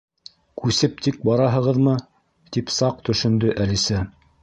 [0.61, 1.95] —Күсеп тик бараһығыҙмы?
[2.57, 4.07] —тип саҡ төшөндө Әлисә.